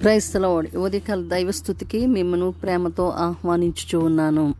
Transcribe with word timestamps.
క్రైస్తలవాడు 0.00 0.78
ఉదయకాల 0.78 1.22
దైవస్థుతికి 1.22 2.06
మిమ్మను 2.06 2.54
ప్రేమతో 2.62 3.08
ఆహ్వానించుచూ 3.08 3.98
ఉన్నాను. 3.98 4.54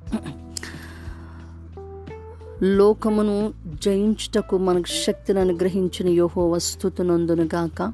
లోకమును 2.63 3.53
జయించుటకు 3.85 4.59
మనకు 4.59 5.07
శక్తిని 5.07 5.41
అనుగ్రహించిన 5.41 6.09
యోహో 6.09 6.49
వస్తుతునందును 6.49 7.45
గాక. 7.45 7.93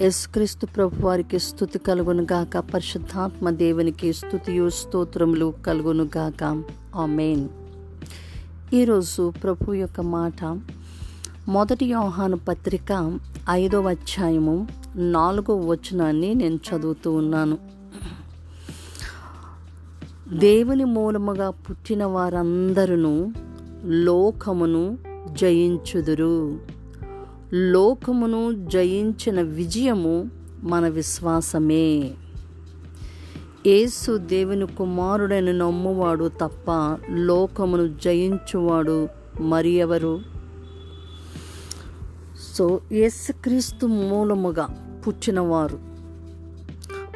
యేసుక్రీస్తు 0.00 0.66
ప్రభు 0.66 1.06
వారికి 1.06 1.38
స్థుతి 1.38 1.78
కలుగును 1.78 2.22
గాక. 2.22 2.58
పరిశుద్ధాత్మ 2.58 3.50
దేవునికి 3.50 4.12
స్థుతియు 4.12 4.70
స్తోత్రములు 4.70 5.54
కలుగును 5.66 6.08
గాక. 6.16 6.62
ఆమెన్. 6.96 7.48
ఈరోజు 8.74 9.32
ప్రభు 9.42 9.72
యొక్క 9.72 10.00
మాట 10.00 10.60
మొదటి 11.48 11.86
యోహాను 11.86 12.36
పత్రిక 12.36 13.18
ఐదవ 13.50 13.88
అధ్యాయము 13.88 14.68
నాలుగో 14.96 15.56
వచనాన్ని 15.56 16.34
నేను 16.34 16.54
చదువుతూ 16.54 17.12
ఉన్నాను. 17.12 17.58
దేవుని 20.32 20.84
మూలముగా 20.84 21.50
పుట్టిన 21.50 22.04
వారందరూ 22.04 23.32
లోకమును 23.84 24.98
జయించుదురు. 25.32 26.58
లోకమును 27.54 28.68
జయించిన 28.68 29.40
విజయము 29.40 30.30
మన 30.62 30.88
విశ్వాసమే. 30.88 32.10
యేసు 33.66 34.16
దేవుని 34.16 34.66
కుమారుడని 34.66 35.58
నమ్మువాడు 35.58 36.30
తప్ప 36.40 36.98
లోకమును 37.10 37.88
జయించువాడు 37.88 39.08
మరి 39.40 39.70
ఎవరు? 39.70 40.37
సో 42.58 42.80
యేసుక్రీస్తు 42.92 43.86
మూలముగా 43.86 44.68
పుచ్చినవారు 45.08 45.78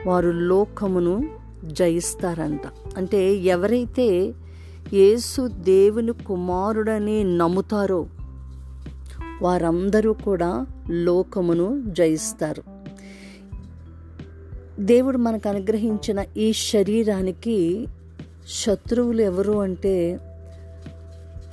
వారు 0.06 0.30
లోకమును 0.30 1.28
జయిస్తారంట. 1.64 2.60
అంటే 2.96 3.34
ఎవరైతే 3.34 4.34
యేసు 4.92 5.48
దేవుని 5.48 6.12
కుమారుడని 6.12 7.24
నమ్ముతారో 7.38 8.06
వారందరూ 9.42 10.12
కూడా 10.12 10.66
లోకమును 10.90 11.82
జయిస్తారు. 11.86 12.62
దేవుడు 14.80 15.18
మనకు 15.18 15.48
అనుగ్రహించిన 15.48 16.24
ఈ 16.36 16.52
శరీరానికి 16.52 17.86
శత్రువులు 18.66 19.22
ఎవరు 19.22 19.52
అంటే 19.52 20.20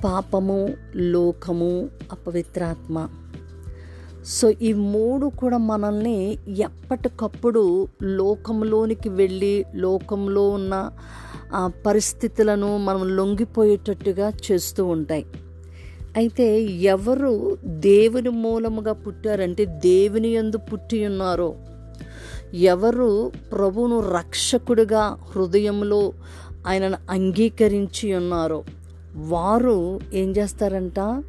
పాపము 0.04 0.68
లోకము 0.96 1.88
అపవిత్రాత్మ. 2.12 3.08
సో 4.24 4.50
ఈ 4.50 4.72
మూడు 4.72 5.26
కూడా 5.26 5.56
మనల్ని 5.56 6.38
ఎప్పటికప్పుడు 6.48 7.88
లోకంలోనికి 8.02 9.08
వెళ్ళి 9.08 9.64
లోకంలో 9.74 10.48
ఉన్న 10.48 10.90
పరిస్థితులను 11.86 12.78
మనం 12.78 13.16
లొంగిపోయేటట్టుగా 13.16 14.28
చేస్తూ 14.28 14.84
ఉంటాయి. 14.84 15.26
అయితే 16.16 16.60
ఎవరు 16.62 17.58
దేవుని 17.66 18.28
మూలముగా 18.28 18.92
పుట్టారంటే 18.92 19.64
దేవుని 19.64 20.28
ఎందు 20.28 20.56
పుట్టి 20.56 21.06
ఉన్నారో 21.06 21.54
ఎవరు 22.54 23.32
ప్రభువును 23.52 24.00
రక్షకుడిగా 24.00 25.16
హృదయంలో 25.22 26.12
ఆయనను 26.66 26.96
అంగీకరించి 27.10 28.14
ఉన్నారో 28.14 28.64
వారు 29.16 30.00
ఏం 30.14 30.30
చేస్తారంట? 30.30 31.22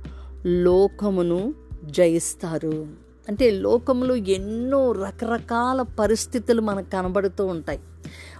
లోకమును 0.45 1.53
జయిస్తారు. 1.91 2.87
అంటే 3.29 3.51
లోకంలో 3.51 4.15
ఎన్నో 4.15 4.91
రకరకాల 4.91 5.81
పరిస్థితులు 5.81 6.61
మనకు 6.61 6.89
కనబడుతూ 6.89 7.45
ఉంటాయి. 7.45 7.79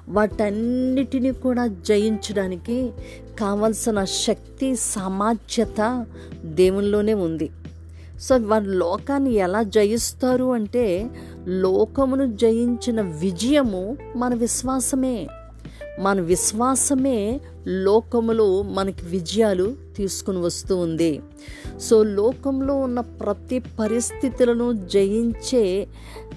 వాటన్నిటిని 0.10 1.34
కూడా 1.34 1.68
జయించడానికి 1.68 2.92
కావలసిన 3.40 4.03
శక్తి 4.03 4.75
సామాజ్యత 4.75 6.06
దేవునిలోనే 6.46 7.14
ఉంది. 7.14 7.50
సో 8.22 8.38
వారు 8.38 8.64
లోకాన్ని 8.64 9.34
ఎలా 9.34 9.64
జయిస్తారు 9.64 10.54
అంటే 10.54 11.09
లోకమును 11.48 12.38
జయించిన 12.38 13.02
విజయము 13.02 13.98
మన 14.16 14.36
విశ్వాసమే. 14.36 15.28
మన 16.00 16.22
విశ్వాసమే 16.22 17.42
లోకములో 17.68 18.62
మనకి 18.62 19.06
విజయాలు 19.06 19.75
తీసుకుని 20.01 20.39
వస్తూ 20.39 20.78
ఉంది. 20.78 21.12
సో 21.79 22.03
లోకంలో 22.03 22.75
ఉన్న 22.75 23.00
ప్రతి 23.00 23.59
పరిస్థితులను 23.79 24.67
జయించే 24.88 25.66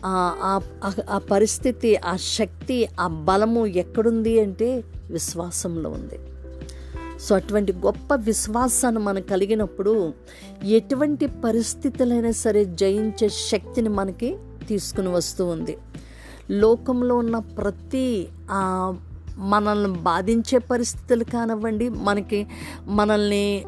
ఆ 0.07 1.21
పరిస్థితి 1.31 1.97
ఆ 1.97 2.17
శక్తి 2.17 2.77
ఆ 3.01 3.07
బలము 3.29 3.67
ఎక్కడుంది 3.83 4.35
అంటే 4.41 4.71
విశ్వాసంలో 5.11 5.91
ఉంది. 5.91 6.19
సో 7.21 7.35
అటువంటి 7.35 7.73
గొప్ప 7.73 8.15
విశ్వాసాన్ని 8.15 9.01
మనం 9.01 9.23
కలిగినప్పుడు 9.23 9.93
ఎటువంటి 10.65 11.27
పరిస్థితులైనా 11.45 12.31
సరే 12.31 12.65
జయించే 12.65 13.29
శక్తిని 13.29 13.89
మనకి 13.89 14.37
తీసుకుని 14.69 15.09
వస్తూ 15.09 15.47
ఉంది. 15.47 15.77
లోకంలో 16.51 17.15
ఉన్న 17.17 17.37
ప్రతి 17.39 18.07
మనల్ని 19.39 19.99
బాధించే 19.99 20.59
పరిస్థితులు 20.59 21.25
కానివ్వండి 21.25 21.89
మనకి 21.89 22.47
మనల్ని 22.87 23.65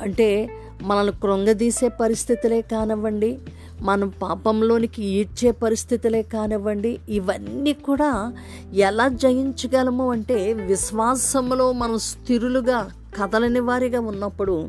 అంటే 0.00 0.48
మనల్ని 0.82 1.12
కృంగదీసే 1.12 1.88
పరిస్థితులే 1.88 2.62
కానివ్వండి 2.62 3.38
మనం 3.80 4.08
పాపంలోనికి 4.22 5.02
ఈడ్చే 5.02 5.50
పరిస్థితులే 5.50 6.22
కానివ్వండి 6.22 7.00
ఇవన్నీ 7.08 7.72
కూడా 7.72 8.32
ఎలా 8.72 9.08
జయించగలము 9.08 10.10
అంటే 10.10 10.52
విశ్వాసంలో 10.52 11.72
మనం 11.72 11.98
స్థిరులుగా 11.98 12.90
కదలని 13.14 13.60
వారిగా 13.60 14.00
ఉన్నప్పుడు 14.00 14.68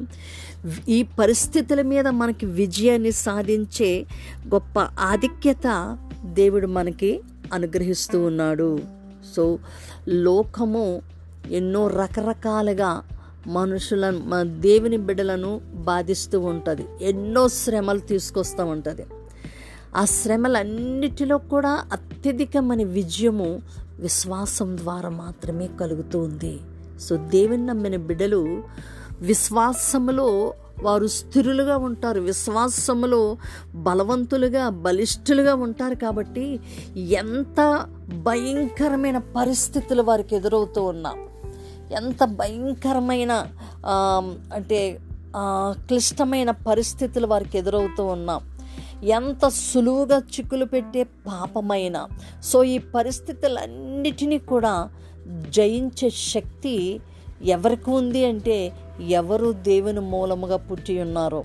ఈ 0.88 1.04
పరిస్థితుల 1.04 1.82
మీద 1.82 2.08
మనకి 2.08 2.46
విజయాన్ని 2.46 3.12
సాధించే 3.12 4.06
గొప్ప 4.54 4.80
ఆధిక్యత 4.80 5.98
దేవుడు 6.24 6.68
మనకి 6.68 7.22
అనుగ్రహిస్తూ 7.54 8.22
ఉన్నాడు. 8.22 8.80
సో 9.36 9.60
లోకము 10.10 11.02
ఎన్నో 11.52 11.88
రకరకాలుగా 11.88 13.04
మనుషులను 13.48 14.20
మన 14.20 14.44
దేవుని 14.44 14.98
బిడ్డలను 14.98 15.62
బాధిస్తూ 15.74 16.40
ఉంటుంది. 16.40 16.86
ఎన్నో 17.02 17.48
శ్రమలు 17.48 18.00
తీసుకొస్తూ 18.00 18.66
ఉంటుంది. 18.66 19.06
ఆ 19.96 20.06
శ్రమలన్నిటిలో 20.06 21.38
కూడా 21.38 21.86
అత్యధికమైన 21.92 22.84
విజయము 22.84 23.62
విశ్వాసం 24.00 24.78
ద్వారా 24.78 25.10
మాత్రమే 25.10 25.70
కలుగుతూ 25.82 26.20
ఉంది. 26.20 26.60
సో 27.02 27.18
దేవుని 27.18 27.66
నమ్మిన 27.66 27.96
బిడ్డలు 27.96 28.64
విశ్వాసములో 29.22 30.54
వారు 30.84 31.08
స్థిరులుగా 31.08 31.78
ఉంటారు. 31.78 32.22
విశ్వాసములో 32.22 33.38
బలవంతులుగా 33.76 34.70
బలిష్ఠులుగా 34.70 35.56
ఉంటారు 35.56 35.96
కాబట్టి 35.96 36.60
ఎంత 36.98 37.86
భయంకరమైన 38.14 39.18
పరిస్థితులు 39.18 40.04
వారికి 40.04 40.36
ఎదురవుతూ 40.36 40.84
ఉన్నా 40.84 41.14
ఎంత 41.92 42.24
భయంకరమైన 42.24 43.48
అంటే 44.54 45.00
క్లిష్టమైన 45.78 46.52
పరిస్థితులు 46.52 47.28
వారికి 47.28 47.58
ఎదురవుతూ 47.58 48.06
ఉన్నాం 48.06 48.42
ఎంత 49.04 49.48
సులువుగా 49.48 50.18
చిక్కులు 50.18 50.66
పెట్టే 50.66 51.04
పాపమైన 51.04 52.08
సో 52.44 52.64
ఈ 52.64 52.78
పరిస్థితులన్నిటినీ 52.78 54.38
కూడా 54.38 54.90
జయించే 55.50 56.10
శక్తి 56.10 57.00
ఎవరికి 57.46 57.90
ఉంది 57.90 58.26
అంటే 58.26 58.74
ఎవరు 59.02 59.52
దేవుని 59.52 60.00
మూలముగా 60.00 60.58
పుట్టి 60.58 61.02
ఉన్నారో 61.02 61.44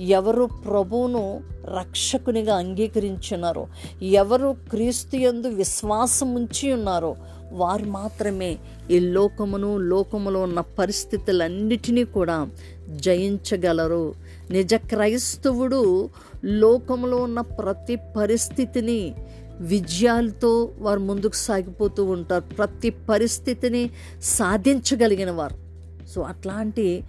ఎవరు 0.00 0.48
ప్రభువును 0.64 1.40
రక్షకునిగా 1.64 2.56
అంగీకరించున్నారో 2.56 3.66
ఎవరు 4.02 4.56
క్రీస్తు 4.70 5.16
యందు 5.16 5.46
విశ్వాసం 5.46 6.34
ఉంచి 6.34 6.72
ఉన్నారో 6.72 7.16
వారు 7.52 7.84
మాత్రమే 7.84 8.58
ఈ 8.90 9.00
లోకమును 9.00 9.78
లోకములో 9.78 10.42
ఉన్న 10.42 10.60
పరిస్థితులన్నిటినీ 10.60 12.04
కూడా 12.04 12.48
జయించగలరు. 12.88 14.14
నిజ 14.50 14.74
క్రైస్తవుడు 14.74 16.10
లోకములో 16.44 17.16
ఉన్న 17.16 17.40
ప్రతి 17.40 17.96
పరిస్థితిని 18.16 19.14
విజయాలతో 19.60 20.70
వారు 20.78 21.00
ముందుకు 21.00 21.34
సాగిపోతూ 21.34 22.04
ఉంటారు. 22.04 22.54
ప్రతి 22.56 22.90
పరిస్థితిని 22.90 23.90
సాధించగలిగిన 24.22 25.30
వారు. 25.30 25.69
సో 26.10 26.22
అట్లాంటి 26.22 27.04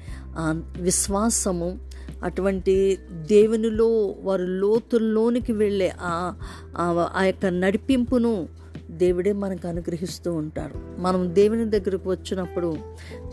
విశ్వాసము 0.82 1.70
అటువంటి 2.24 2.98
దేవునిలో 3.28 4.16
వారు 4.22 4.42
లోతుల్లోనికి 4.42 5.54
వెళ్ళే 5.54 5.92
ఆ 6.00 6.34
యొక్క 7.26 7.46
నడిపింపును 7.46 8.34
దేవుడే 8.90 9.32
మనకు 9.34 9.68
అనుగ్రహిస్తూ 9.68 10.34
ఉంటాడు. 10.34 11.02
మనం 11.02 11.36
దేవుని 11.36 11.66
దగ్గరకు 11.66 12.10
వచ్చినప్పుడు 12.10 12.76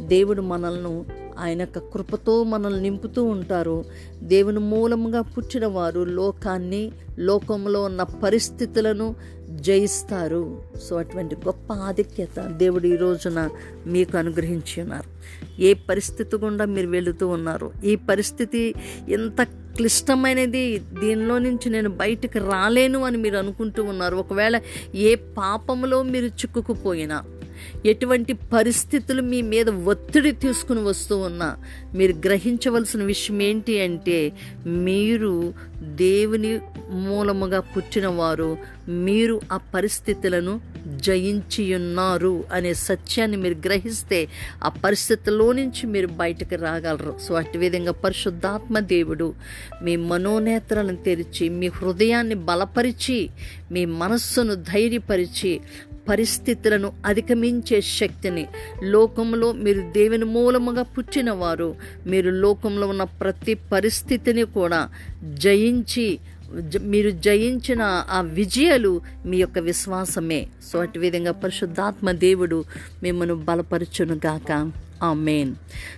దేవుడు 0.03 0.43
మనల్ని 0.43 0.95
ఆయన 1.39 1.61
యొక్క 1.61 1.79
కృపతో 1.79 2.45
మనల్ని 2.45 2.81
నింపుతూ 2.83 3.25
ఉంటారు. 3.25 3.85
దేవుని 4.23 4.59
మూలముగా 4.59 5.21
పుట్టిన 5.21 5.67
వారు 5.67 6.01
లోకాన్ని 6.01 6.93
లోకంలో 7.19 7.83
ఉన్న 7.83 8.03
పరిస్థితులను 8.03 9.15
జయిస్తారు. 9.51 10.63
సో 10.83 10.97
అటువంటి 10.97 11.35
గొప్ప 11.35 11.73
ఆధిక్యత 11.73 12.41
దేవుడు 12.41 12.87
ఈ 12.87 12.97
రోజున 12.97 13.49
మీకు 13.87 14.19
అనుగ్రహించి 14.19 14.83
ఉన్నారు 14.83 15.09
ఏ 15.61 15.75
పరిస్థితి 15.75 16.37
గుండా 16.37 16.65
మీరు 16.65 16.89
వెళుతూ 16.89 17.29
ఉన్నారు? 17.29 17.71
ఈ 17.85 17.95
పరిస్థితి 17.97 18.75
ఎంత 19.09 19.43
క్లిష్టమైనది? 19.77 20.65
దీనిలో 20.79 21.39
నుంచి 21.39 21.71
నేను 21.71 21.91
బయటకు 21.91 22.39
రాలేను 22.39 23.05
అని 23.05 23.17
మీరు 23.17 23.37
అనుకుంటూ 23.37 23.83
ఉన్నారు. 23.83 24.17
ఒకవేళ 24.17 24.61
ఏ 24.95 25.15
పాపంలో 25.15 26.03
మీరు 26.03 26.27
చిక్కుకుపోయినా 26.27 27.25
ఎటువంటి 27.87 28.33
పరిస్థితులు 28.33 29.23
మీ 29.23 29.43
మీద 29.43 29.69
ఒత్తిడి 29.69 30.33
తీసుకుని 30.33 30.83
వస్తూ 30.83 31.19
ఉన్నా 31.19 31.57
మీరు 31.95 32.13
గ్రహించవలసిన 32.13 33.03
విషయం 33.03 33.43
ఏంటి 33.43 33.81
అంటే 33.81 34.33
మీరు 34.67 35.55
దేవుని 35.83 36.59
మూలముగా 36.91 37.61
పుట్టినవారు 37.61 38.57
మీరు 38.89 39.41
ఆ 39.53 39.57
పరిస్థితులను 39.57 40.61
జయించి 40.97 41.75
ఉన్నారు 41.75 42.45
అనే 42.53 42.75
సత్యాన్ని 42.75 43.37
మీరు 43.37 43.55
గ్రహిస్తే 43.55 44.29
ఆ 44.65 44.69
పరిస్థితుల్లో 44.69 45.53
నుంచి 45.53 45.87
మీరు 45.87 46.07
బయటకు 46.07 46.55
రాగలరు. 46.55 47.19
సో 47.29 47.35
అటు 47.35 47.59
విధంగా 47.59 47.93
పరిశుద్ధాత్మ 47.93 48.79
దేవుడు 48.79 49.35
మీ 49.83 49.97
మనోనేత్రాలను 49.97 50.97
తెరిచి 50.97 51.49
మీ 51.49 51.67
హృదయాన్ని 51.67 52.35
బలపరిచి 52.35 53.31
మీ 53.73 53.85
మనస్సును 53.85 54.55
ధైర్యపరిచి 54.55 55.61
పరిస్థితులను 56.09 56.93
అధిగమించే 57.07 57.81
శక్తిని 57.81 58.47
లోకంలో 58.85 59.53
మీరు 59.53 59.81
దేవుని 59.81 60.25
మూలముగా 60.25 60.83
పుచ్చినవారు 60.83 61.75
మీరు 62.07 62.31
లోకంలో 62.31 62.87
ఉన్న 62.87 63.03
ప్రతి 63.03 63.55
పరిస్థితిని 63.55 64.45
కూడా 64.45 64.81
జయించి 65.35 66.09
మీరు 66.83 67.11
జయించిన 67.11 67.83
ఆ 68.11 68.21
విజయాలు 68.21 69.01
మీ 69.27 69.37
యొక్క 69.37 69.59
విశ్వాసమే. 69.59 70.49
సో 70.69 70.79
అటు 70.79 70.99
విధంగా 70.99 71.33
పరిశుద్ధాత్మ 71.33 72.11
దేవుడు 72.11 72.65
మిమ్మల్ని 73.03 73.35
బలపరచును 73.35 74.15
గాక 74.27 74.51
ఆమెన్. 75.03 75.55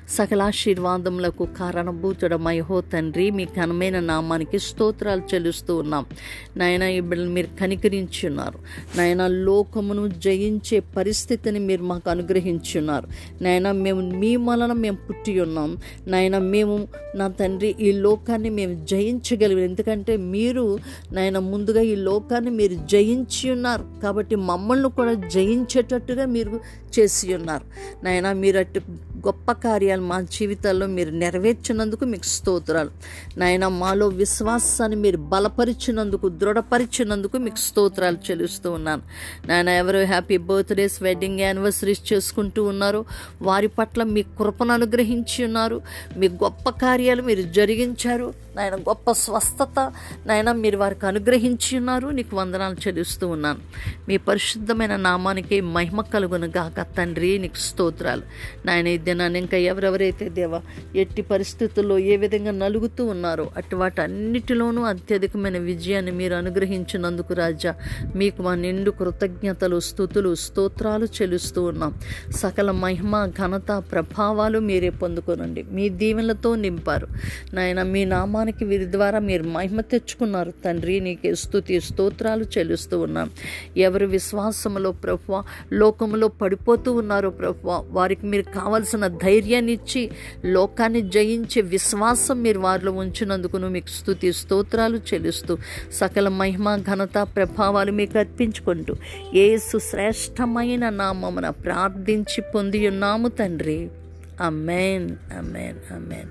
సకలాశీర్వాదములకు 0.09 1.49
కారణభూతుడమై 1.59 2.59
హో 2.59 2.81
తండ్రి 2.81 3.31
మీ 3.31 3.45
ఘనమైన 3.45 4.01
నామానికి 4.01 4.59
స్తోత్రాలు 4.59 5.23
చెల్లిస్తూ 5.35 5.77
ఉన్నాం. 5.77 6.07
నాయన 6.57 6.83
ఈ 6.83 7.01
మీరు 7.01 7.49
కనికరించున్నారు 7.61 8.59
నాయన 8.97 9.27
లోకమును 9.27 10.07
జయించే 10.07 10.81
పరిస్థితిని 10.81 11.59
మీరు 11.59 11.83
మాకు 11.83 12.11
అనుగ్రహించున్నారు 12.11 13.09
నాయన 13.43 13.73
మేము 13.73 14.11
మీ 14.11 14.37
వలన 14.37 14.73
మేము 14.73 14.97
పుట్టి 14.97 15.41
ఉన్నాం. 15.41 15.77
నాయన 16.09 16.39
మేము 16.39 16.89
నా 17.15 17.29
తండ్రి 17.29 17.77
ఈ 17.81 17.93
లోకాన్ని 17.93 18.51
మేము 18.51 18.87
జయించగలిగాం. 18.87 19.63
ఎందుకంటే 19.63 20.17
మీరు 20.17 20.79
నాయన 21.13 21.39
ముందుగా 21.39 21.81
ఈ 21.81 21.95
లోకాన్ని 21.95 22.51
మీరు 22.51 22.75
జయించి 22.75 23.51
ఉన్నారు. 23.51 23.85
కాబట్టి 24.03 24.37
మమ్మల్ని 24.37 24.91
కూడా 24.91 25.13
జయించేటట్టుగా 25.13 26.25
మీరు 26.25 26.61
చేసి 26.99 27.35
ఉన్నారు. 27.35 27.65
నాయన 28.05 28.33
మీరు 28.33 28.59
అటు 28.59 28.81
గొప్ప 29.27 29.53
కార్యాలు 29.53 30.03
మా 30.03 30.21
జీవితాల్లో 30.21 30.87
మీరు 30.87 31.11
నెరవేర్చినందుకు 31.11 32.05
మీకు 32.05 32.23
స్తోత్రాలు. 32.23 32.91
నాయన 33.39 33.69
మాలో 33.69 34.09
విశ్వాసాన్ని 34.09 34.97
మీరు 34.97 35.17
బలపరిచినందుకు 35.17 36.29
దృఢపరిచినందుకు 36.29 37.39
మీకు 37.39 37.57
స్తోత్రాలు 37.57 38.19
చెల్లిస్తూ 38.31 38.73
ఉన్నాను. 38.73 39.03
నాయన 39.47 39.69
ఎవరు 39.69 39.99
హ్యాపీ 40.05 40.37
బర్త్డేస్ 40.37 41.03
వెడ్డింగ్ 41.03 41.41
యానివర్సరీస్ 41.41 42.13
చేసుకుంటూ 42.13 42.65
ఉన్నారో 42.65 43.05
వారి 43.43 43.67
పట్ల 43.69 44.03
మీ 44.03 44.23
కృపను 44.23 44.73
అనుగ్రహించి 44.73 45.45
ఉన్నారు. 45.45 45.81
మీ 46.17 46.29
గొప్ప 46.29 46.71
కార్యాలు 46.71 47.23
మీరు 47.23 47.43
జరిగించారు. 47.43 48.35
నాయన 48.57 48.75
గొప్ప 48.75 49.13
స్వస్థత. 49.13 49.93
నాయన 50.27 50.53
మీరు 50.53 50.79
వారికి 50.79 51.07
అనుగ్రహించి 51.07 51.79
ఉన్నారు. 51.79 52.09
నీకు 52.09 52.37
వందనాలు 52.37 52.75
చెల్లిస్తూ 52.75 53.29
ఉన్నాను. 53.29 53.59
మీ 54.09 54.17
పరిశుద్ధమైన 54.17 54.97
నామానికి 54.97 55.61
మహిమ 55.61 56.01
కలుగును 56.01 56.47
గాక 56.47 56.87
తండ్రి. 56.99 57.39
నీకు 57.39 57.55
స్తోత్రాలు. 57.55 58.23
నాయన 58.67 58.87
ఈ 58.87 58.99
దినాన్ని 58.99 59.39
ఇంకా 59.39 59.57
ఎవరెవరైతే 59.57 60.29
దేవా 60.29 60.61
ఎట్టి 60.97 61.23
పరిస్థితుల్లో 61.23 61.99
ఏ 61.99 62.17
విధంగా 62.17 62.51
నలుగుతూ 62.51 63.07
ఉన్నారో 63.07 63.51
అటు 63.57 63.77
వాటి 63.77 64.01
అన్నిటిలోనూ 64.03 64.83
అత్యధికమైన 64.83 65.59
విజయాన్ని 65.59 66.11
మీరు 66.11 66.35
అనుగ్రహించినందుకు 66.35 67.35
రాజా 67.35 67.75
మీకు 68.17 68.43
మా 68.43 68.55
నిండు 68.55 68.91
కృతజ్ఞతలు 68.91 69.81
స్థుతులు 69.81 70.35
స్తోత్రాలు 70.35 71.05
చెల్లిస్తూ 71.05 71.63
ఉన్నాం. 71.65 71.95
సకల 72.31 72.71
మహిమ 72.71 73.27
ఘనత 73.27 73.83
ప్రభావాలు 73.93 74.59
మీరే 74.59 74.91
పొందుకోనండి. 74.91 75.63
మీ 75.63 75.89
దీవెనలతో 75.89 76.55
నింపారు. 76.55 77.09
నాయన 77.55 77.83
మీ 77.83 78.05
నామానికి 78.51 78.67
వీరి 78.71 78.87
ద్వారా 78.95 79.19
మీరు 79.29 79.45
మహిమ 79.57 79.81
తెచ్చుకున్నారు 79.93 80.53
తండ్రి. 80.65 80.95
నీకే 81.07 81.31
స్థుతి 81.43 81.75
స్తోత్రాలు 81.89 82.45
చెల్లిస్తూ 82.55 82.97
ఉన్నాం. 83.07 83.29
ఎవరు 83.87 84.07
విశ్వాసములో 84.15 84.91
ప్రభు 85.05 85.39
లోకములో 85.81 86.27
పడిపోతూ 86.41 86.91
ఉన్నారో 87.03 87.31
ప్రభు 87.41 87.69
వారికి 87.99 88.25
మీరు 88.33 88.47
కావలసిన 88.57 89.05
ధైర్యాన్ని 89.27 89.73
ఇచ్చి 89.79 90.03
లోకాన్ని 90.57 91.03
జయించే 91.17 91.63
విశ్వాసం 91.75 92.39
మీరు 92.47 92.63
వారిలో 92.67 92.95
ఉంచినందుకు 93.05 93.63
మీకు 93.77 93.93
స్థుతి 93.99 94.31
స్తోత్రాలు 94.41 95.01
చెల్లిస్తూ 95.11 95.55
సకల 96.01 96.29
మహిమ 96.41 96.77
ఘనత 96.91 97.19
ప్రభావాలు 97.37 97.95
మీకు 98.01 98.19
అర్పించుకుంటూ 98.19 98.95
ఏసు 99.47 99.77
శ్రేష్టమైన 99.91 100.85
నామమున 101.03 101.49
ప్రార్థించి 101.65 102.41
పొంది 102.55 102.81
ఉన్నాము 102.93 103.31
తండ్రి. 103.41 103.81
Amen 104.41 105.11
amen 105.39 105.95
amen 105.95 106.31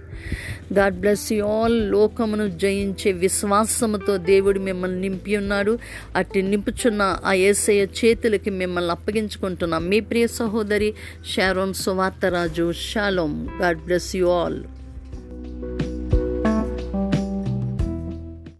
God 0.73 0.99
bless 0.99 1.33
you 1.33 1.45
all 1.45 1.91
లోకమును 1.91 2.47
జయించే 2.47 3.11
విశ్వాసముతో 3.11 4.17
దేవుడు 4.17 4.59
మిమ్మల్ని 4.59 5.01
నింపి 5.01 5.37
ఉన్నాడు. 5.37 5.79
అట్టి 6.15 6.41
నింపుచున్న 6.41 7.17
ఆ 7.25 7.33
ఏసయ్య 7.33 7.85
చేతులకి 7.85 8.49
మిమ్మల్ని 8.49 8.91
అప్పగించుకుంటున్నాం. 8.91 9.89
మీ 9.89 9.99
ప్రియ 9.99 10.27
సహోదరి 10.27 10.93
Sharon 11.35 11.73
Suvartharaju 11.73 12.71
shalom 12.71 13.47
God 13.61 13.79
bless 13.85 14.15
you 14.15 14.29
all 14.29 14.63